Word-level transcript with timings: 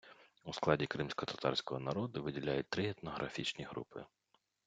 У 0.43 0.53
складі 0.53 0.85
кримськотатарського 0.87 1.79
народу 1.79 2.23
виділяють 2.23 2.69
три 2.69 2.89
етнографічні 2.89 3.65
групи. 3.65 4.05